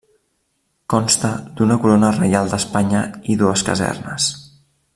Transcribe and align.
Consta 0.93 1.29
d'una 1.59 1.77
Corona 1.83 2.09
Reial 2.15 2.49
d'Espanya 2.55 3.03
i 3.35 3.37
dues 3.43 3.65
casernes. 3.69 4.31